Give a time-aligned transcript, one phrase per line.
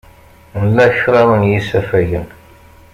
[0.63, 2.27] Nla kraḍ n yisafagen.